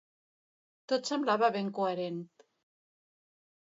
Tot 0.93 1.11
semblava 1.11 1.51
ben 1.57 1.69
coherent. 1.81 2.19